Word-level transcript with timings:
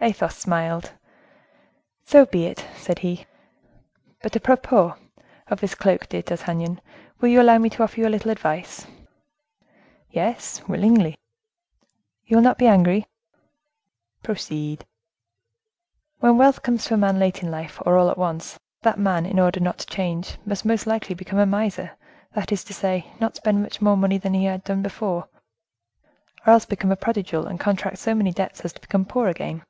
Athos 0.00 0.36
smiled. 0.38 0.92
"So 2.04 2.24
be 2.24 2.46
it," 2.46 2.64
said 2.76 3.00
he. 3.00 3.26
"But 4.22 4.36
a 4.36 4.38
propos 4.40 4.92
of 5.48 5.58
this 5.60 5.74
cloak, 5.74 6.08
dear 6.08 6.22
D'Artagnan, 6.22 6.80
will 7.20 7.30
you 7.30 7.42
allow 7.42 7.58
me 7.58 7.68
to 7.70 7.82
offer 7.82 7.98
you 7.98 8.06
a 8.06 8.08
little 8.08 8.30
advice?" 8.30 8.86
"Yes, 10.08 10.62
willingly." 10.68 11.18
"You 12.24 12.36
will 12.36 12.44
not 12.44 12.58
be 12.58 12.68
angry?" 12.68 13.08
"Proceed." 14.22 14.86
"When 16.20 16.38
wealth 16.38 16.62
comes 16.62 16.84
to 16.84 16.94
a 16.94 16.96
man 16.96 17.18
late 17.18 17.42
in 17.42 17.50
life 17.50 17.82
or 17.84 17.98
all 17.98 18.08
at 18.08 18.16
once, 18.16 18.56
that 18.82 19.00
man, 19.00 19.26
in 19.26 19.40
order 19.40 19.58
not 19.58 19.78
to 19.78 19.86
change, 19.86 20.38
must 20.46 20.64
most 20.64 20.86
likely 20.86 21.16
become 21.16 21.40
a 21.40 21.44
miser—that 21.44 22.52
is 22.52 22.62
to 22.62 22.72
say, 22.72 23.10
not 23.18 23.34
spend 23.34 23.62
much 23.64 23.80
more 23.82 23.96
money 23.96 24.16
than 24.16 24.32
he 24.34 24.44
had 24.44 24.62
done 24.62 24.80
before; 24.80 25.26
or 26.46 26.52
else 26.52 26.66
become 26.66 26.92
a 26.92 26.96
prodigal, 26.96 27.48
and 27.48 27.58
contract 27.58 27.98
so 27.98 28.14
many 28.14 28.30
debts 28.30 28.60
as 28.60 28.72
to 28.74 28.80
become 28.80 29.04
poor 29.04 29.26
again." 29.26 29.64